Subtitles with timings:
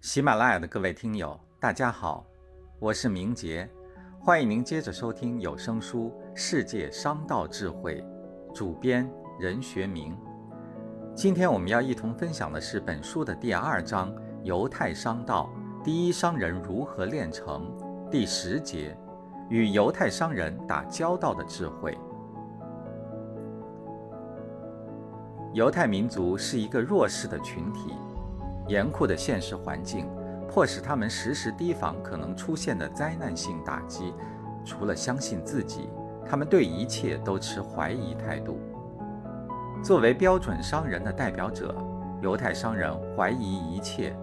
[0.00, 2.24] 喜马拉雅的各位听友，大家好，
[2.78, 3.68] 我是明杰，
[4.18, 8.02] 欢迎您接着收听有声书《世界商道智慧》，
[8.54, 9.06] 主编
[9.38, 10.16] 任学明。
[11.14, 14.10] 今天我们要一同分享的是本书的第二章
[14.42, 15.50] 《犹太商道：
[15.84, 17.70] 第一商人如何炼成》
[18.08, 18.96] 第十节
[19.50, 21.98] “与犹太商人打交道的智慧”。
[25.52, 27.94] 犹太民族是一个弱势的群体。
[28.70, 30.08] 严酷的现实环境
[30.48, 34.14] 迫使他们时时提防可能出现的灾难性打击。
[34.64, 35.88] 除了相信自己，
[36.24, 38.60] 他们对一切都持怀疑态度。
[39.82, 41.74] 作为标准商人的代表者，
[42.22, 44.14] 犹太商人怀疑一切，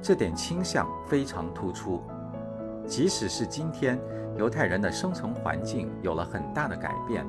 [0.00, 2.02] 这点倾向非常突出。
[2.86, 3.98] 即使是今天，
[4.36, 7.26] 犹太人的生存环境有了很大的改变，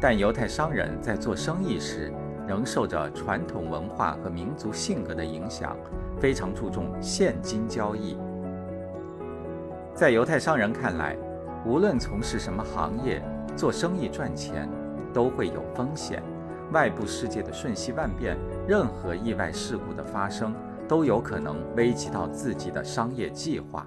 [0.00, 2.12] 但犹太商人在做生意时
[2.46, 5.76] 仍受着传统文化和民族性格的影响。
[6.22, 8.16] 非常注重现金交易。
[9.92, 11.16] 在犹太商人看来，
[11.66, 13.20] 无论从事什么行业，
[13.56, 14.68] 做生意赚钱
[15.12, 16.22] 都会有风险。
[16.70, 20.54] 外部世界的瞬息万变，任何意外事故的发生
[20.86, 23.84] 都有可能危及到自己的商业计划。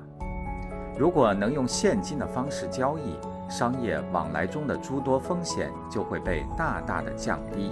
[1.00, 3.16] 如果能用现金的方式交易，
[3.50, 7.72] 商业往来中的诸多风险就会被大大的降低。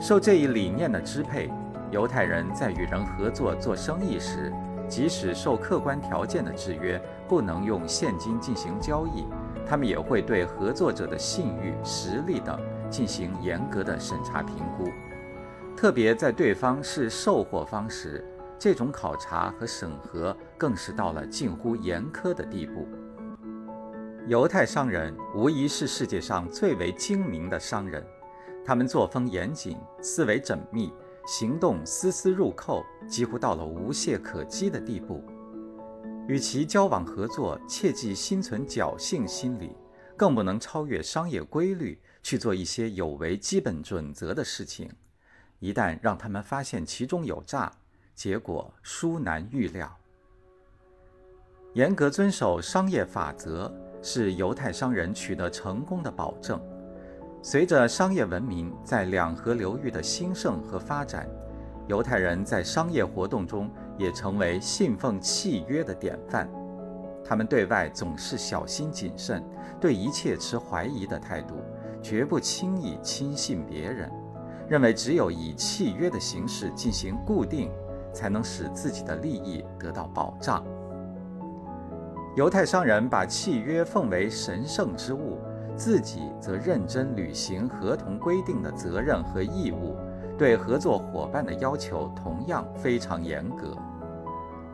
[0.00, 1.50] 受这一理念的支配。
[1.90, 4.52] 犹太人在与人合作做生意时，
[4.88, 9.26] 即使受客观条件的制约，不能用现金进行交易，
[9.66, 14.88] 他们也会对合作者的信誉、实力等进行严格的审查评估。
[15.76, 18.24] 特别在对方是售货方时，
[18.58, 22.86] 这种考察和审核更是到了近乎严苛的地步。
[24.28, 28.04] 犹太商人无疑是世界上最为精明的商人，
[28.64, 30.92] 他们作风严谨，思维缜密。
[31.26, 35.22] 行动丝丝入扣，几乎到了无懈可击的地步。
[36.26, 39.76] 与其交往合作，切忌心存侥幸心理，
[40.16, 44.90] 更不能超越商业规律去做一些有违基本准则的事情。
[45.58, 47.72] 一旦让他们发现其中有诈，
[48.14, 49.96] 结果殊难预料。
[51.74, 53.72] 严格遵守商业法则
[54.02, 56.60] 是犹太商人取得成功的保证。
[57.42, 61.26] 随着商业文明在两河流域的兴盛和发展，
[61.86, 66.46] 犹太人在商业活动中也成为信奉契约的典范。
[67.24, 69.42] 他们对外总是小心谨慎，
[69.80, 71.54] 对一切持怀疑的态度，
[72.02, 74.10] 绝不轻易轻信别人，
[74.68, 77.70] 认为只有以契约的形式进行固定，
[78.12, 80.62] 才能使自己的利益得到保障。
[82.36, 85.38] 犹太商人把契约奉为神圣之物。
[85.80, 89.96] 自己则认真履行合同规定的责任和义务，
[90.36, 93.74] 对合作伙伴的要求同样非常严格。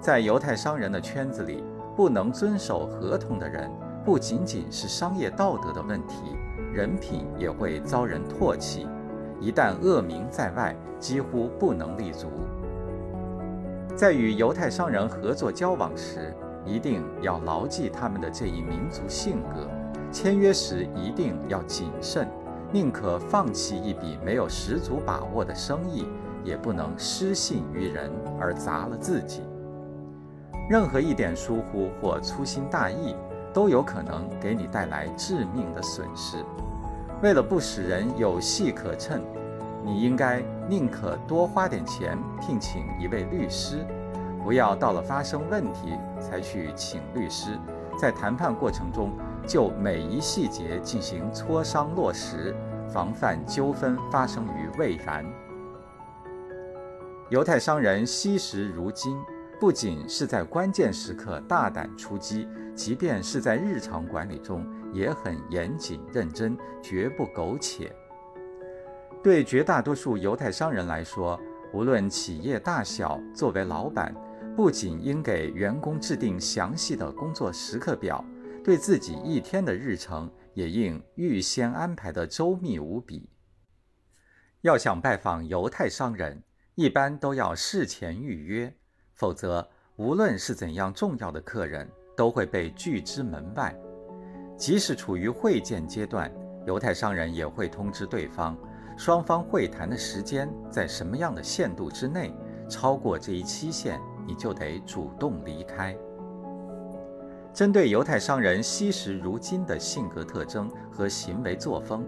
[0.01, 1.63] 在犹太商人的圈子里，
[1.95, 3.71] 不能遵守合同的人，
[4.05, 6.35] 不仅仅是商业道德的问题，
[6.75, 8.89] 人品也会遭人唾弃。
[9.41, 12.27] 一旦恶名在外，几乎不能立足。
[13.95, 16.35] 在与犹太商人合作交往时，
[16.65, 19.71] 一定要牢记他们的这一民族性格。
[20.17, 22.27] 签约时一定要谨慎，
[22.73, 26.07] 宁可放弃一笔没有十足把握的生意，
[26.43, 28.11] 也不能失信于人
[28.41, 29.43] 而砸了自己。
[30.71, 33.15] 任何一点疏忽或粗心大意，
[33.53, 36.39] 都有可能给你带来致命的损失。
[37.23, 39.21] 为了不使人有戏可乘，
[39.85, 43.87] 你应该宁可多花点钱聘请一位律师，
[44.43, 47.51] 不要到了发生问题才去请律师。
[47.99, 49.11] 在谈判过程中。
[49.47, 52.55] 就每一细节进行磋商落实，
[52.89, 55.25] 防范纠纷发生于未然。
[57.31, 59.17] 犹太商人惜时如金，
[59.61, 67.95] 不仅是在关键时刻大胆出击，即便是在日常管理中也很严谨认真，绝不苟且。
[69.23, 71.41] 对绝大多数犹太商人来说，
[71.73, 74.15] 无论企业大小，作为老板，
[74.57, 78.25] 不仅应给员工制定详细的工作时刻表。
[78.67, 83.31] 对自己一天的日程也应预先安排的周密无比。
[84.63, 86.43] 要想拜访犹太商人，
[86.75, 88.75] 一般都要事前预约，
[89.13, 93.73] 否则无论是怎样重要的客人，都会被拒之门外。
[94.59, 96.29] 即使处于会见阶段，
[96.67, 98.59] 犹太商人也会通知对方，
[98.99, 102.35] 双方会谈的时间在什么样的限度之内，
[102.69, 105.97] 超过这一期限，你就得主动离开。
[107.57, 112.05] 针对犹太商人惜时如金的性格特征和行为作风，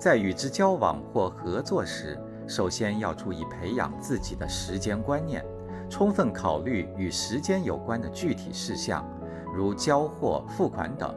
[0.00, 5.44] 在与之交往或合作时，首先要注意培养自己的时间观念，
[5.90, 9.06] 充分考虑与时间有关的具体事项，
[9.54, 11.14] 如交货、付款等。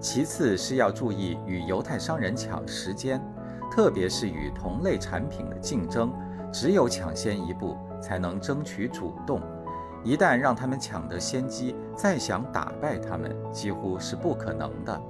[0.00, 3.22] 其次是要注意与犹太商人抢时间，
[3.70, 6.12] 特别是与同类产品的竞争，
[6.52, 9.40] 只有抢先一步，才能争取主动。
[10.06, 15.02] 一旦让他们抢得先机，再想打败他们，几乎是不可能的。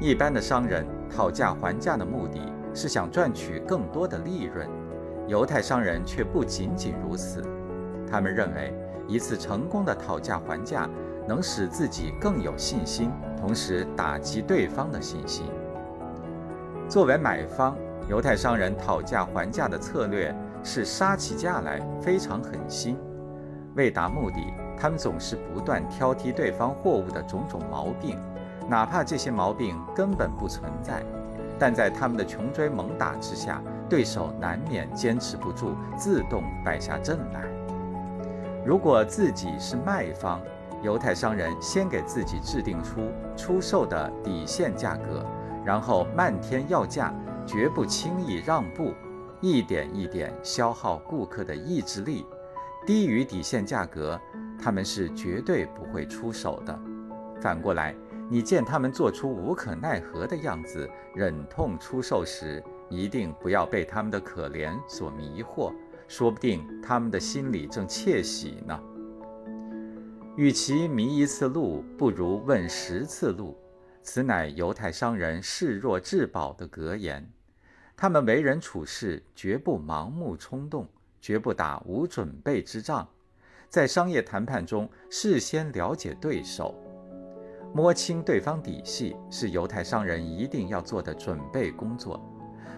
[0.00, 2.40] 一般的商人讨价还价的目的
[2.74, 4.68] 是想赚取更多的利润，
[5.28, 7.40] 犹太商人却不仅仅如此。
[8.10, 8.74] 他们认为，
[9.06, 10.90] 一次成功的讨价还价
[11.28, 15.46] 能使自己更有信心，同时打击对方的信心。
[16.88, 17.76] 作为买方，
[18.08, 20.34] 犹太商人讨价还价的策略
[20.64, 22.98] 是杀起价来非常狠心。
[23.76, 28.18] 为达目的，他们总是不断挑剔对方货物的种种毛病，
[28.68, 31.02] 哪怕这些毛病根本不存在。
[31.58, 37.44] 但在他们的穷追猛打之下，对手难免坚持不住，自动败下阵来。
[38.64, 40.40] 如果自己是卖方，
[40.82, 43.00] 犹太商人先给自己制定出
[43.36, 45.24] 出售的底线价格，
[45.64, 47.14] 然后漫天要价，
[47.46, 48.92] 绝不轻易让步，
[49.40, 52.26] 一点一点消耗顾客的意志力。
[52.86, 54.18] 低于底线价格，
[54.56, 56.78] 他们是绝对不会出手的。
[57.42, 57.92] 反过来，
[58.30, 65.74] 你见他们做出无可奈何的样子，忍痛出售时，一定不要被他们的可怜所迷惑，
[66.06, 68.80] 说不定他们的心里正窃喜呢。
[70.36, 73.58] 与其迷一次路，不如问十次路，
[74.02, 77.28] 此乃犹太商人视若至宝的格言。
[77.96, 80.86] 他们为人处事绝不盲目冲动。
[81.26, 83.04] 绝不打无准备之仗，
[83.68, 86.72] 在商业谈判中事先了解对手，
[87.74, 92.24] 摸清对方底细，是犹太商人一定要做的准备工作。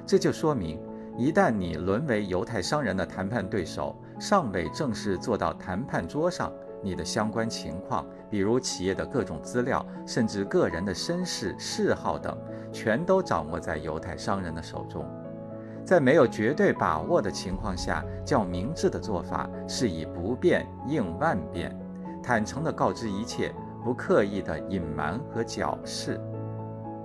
[0.07, 0.81] 这就说明，
[1.15, 6.51] 一旦你沦为犹太商人的谈判对手，尚未正式坐到谈判桌上，
[6.83, 12.35] 你的相关情况，比如企业的各种资料，甚至个人的身世、嗜好等，
[12.73, 15.07] 全都掌握在犹太商人的手中。
[15.89, 21.75] 在没有绝对把握的情况下，较明智的做法是以不变应万变，
[22.23, 26.21] 坦诚地告知一切，不刻意的隐瞒和矫饰。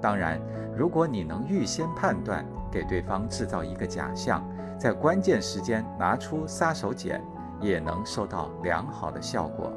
[0.01, 0.37] 当然，
[0.75, 4.45] 如果你能预先判断，给对方制造一个假象，
[4.77, 7.21] 在关键时间拿出杀手锏，
[7.61, 9.71] 也能收到良好的效果。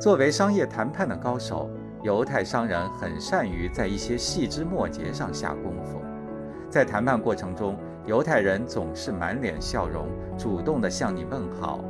[0.00, 1.68] 作为商业谈判的高手，
[2.02, 5.97] 犹太商人很善于在一些细枝末节上下功夫。
[6.70, 7.76] 在谈判过程中，
[8.06, 10.06] 犹太人总是满脸笑容，
[10.36, 11.82] 主动地向你问好。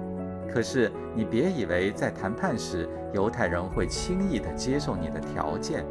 [0.50, 5.84] 可是你别以为在谈判时，犹太人会轻易地接受你的条件。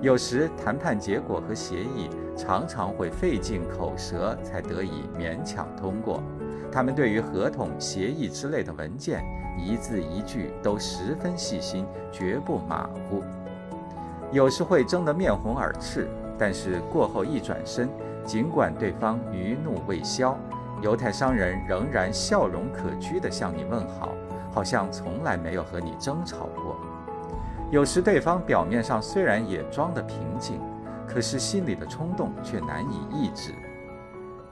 [0.00, 6.22] 有时谈判结果和协议常常会费尽口舌才得以勉强通过。
[6.70, 9.24] 他们对于合同、协议之类的文件，
[9.58, 13.22] 一字一句都十分细心，绝不马虎。
[14.32, 16.08] 有时会争得面红耳赤。
[16.38, 17.88] 但是过后一转身，
[18.24, 20.36] 尽管对方余怒未消，
[20.82, 24.12] 犹太商人仍然笑容可掬地向你问好，
[24.52, 26.76] 好像从来没有和你争吵过。
[27.70, 30.60] 有时对方表面上虽然也装得平静，
[31.06, 33.52] 可是心里的冲动却难以抑制。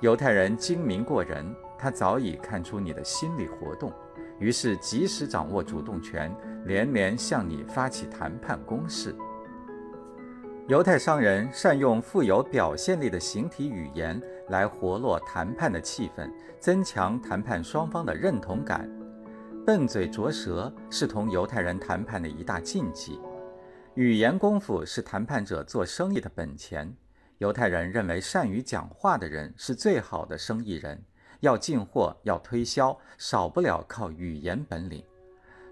[0.00, 3.92] 犹太人精明过人，他早已看出你的心理活动，
[4.38, 6.34] 于是及时掌握主动权，
[6.64, 9.14] 连连向你发起谈判攻势。
[10.68, 18.88] 犹太商人善用富有表现力的形体语言来活络谈判的气氛，增强谈判双方的认同感。
[19.66, 23.20] 笨嘴拙舌是同犹太人谈判的一大禁忌。
[23.94, 26.94] 语言功夫是谈判者做生意的本钱。
[27.38, 31.02] 犹太人认为，善于讲话的人是最好的生意人。
[31.40, 35.04] 要进货，要推销，少不了靠语言本领。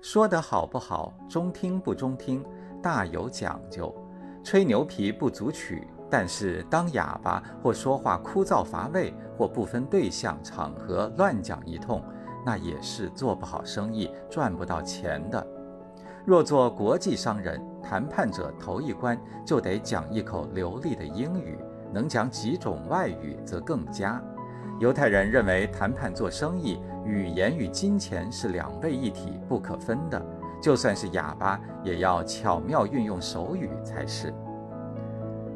[0.02, 2.44] 说得好不好，中听不中听，
[2.82, 3.94] 大有讲究。
[4.42, 12.02] 吹牛皮不足取，但是当哑巴或说话枯燥乏味，或不分对象场合乱讲一通，
[12.44, 15.47] 那也是做不好生意、赚不到钱的。
[16.25, 21.59] 若做国际商人，谈判者头一关就得讲一口流利的英语，
[21.92, 24.23] 能讲几种外语则更佳。
[24.80, 30.39] 犹太人认为，谈判做生意，语言与金钱是两位一体、不可分的。
[30.61, 34.33] 就算是哑巴，也要巧妙运用手语才是。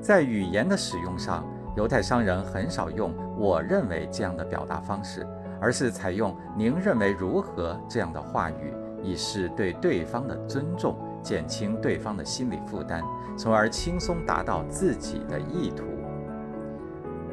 [0.01, 1.45] 在语言的使用上，
[1.77, 5.27] 犹太商人很少用“我认为”这样的表达方式，
[5.61, 13.03] 而是采用“您认为如何”这样的话语，以示对对方的尊重，减轻对方的心理负担，
[13.37, 15.85] 从而轻松达到自己的意图。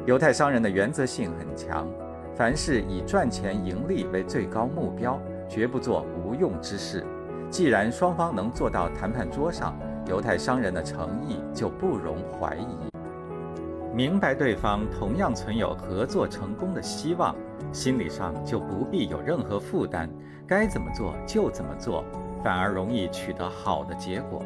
[0.06, 1.86] 犹太商人的原则性很强，
[2.34, 7.06] 凡事以赚钱盈利为最高目标，绝不做无用之事。
[7.52, 9.76] 既然双方能坐到谈判桌上，
[10.08, 12.66] 犹太商人的诚意就不容怀疑。
[13.94, 17.36] 明白对方同样存有合作成功的希望，
[17.70, 20.08] 心理上就不必有任何负担，
[20.46, 22.02] 该怎么做就怎么做，
[22.42, 24.42] 反而容易取得好的结果。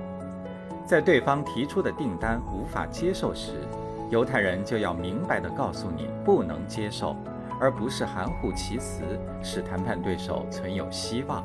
[0.84, 3.52] 在对方提出的订单无法接受时，
[4.10, 7.14] 犹太人就要明白地告诉你不能接受，
[7.60, 9.04] 而不是含糊其辞，
[9.44, 11.44] 使谈判对手存有希望。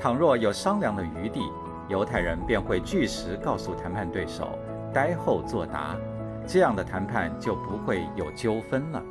[0.00, 1.42] 倘若有商量的余地，
[1.86, 4.58] 犹太人便会据实告诉谈判对手，
[4.94, 5.94] 待后作答。
[6.46, 9.02] 这样的谈判就不会有纠纷了。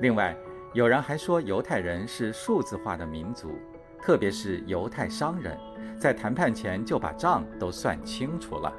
[0.00, 0.36] 另外，
[0.72, 3.50] 有人还说犹太人是数字化的民族，
[4.00, 5.58] 特别是犹太商人，
[5.98, 8.72] 在谈判前就把账都算清楚了。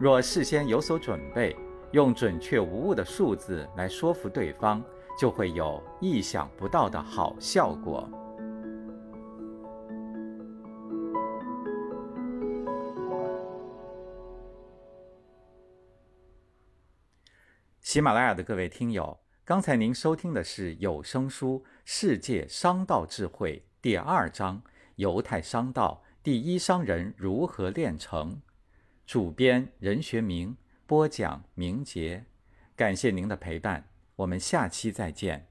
[0.00, 1.56] 若事先有所准备，
[1.92, 4.82] 用准确无误的数字来说服对方，
[5.16, 8.10] 就会有意想不到的好效果。
[17.90, 24.62] 喜马拉雅的各位听友，刚才您收听的是有声书《世界商道智慧》第二章
[24.94, 28.34] 《犹太商道第一商人如何炼成》，
[29.04, 30.56] 主编任学明，
[30.86, 32.26] 播讲明杰。
[32.76, 35.49] 感谢您的陪伴，我们下期再见。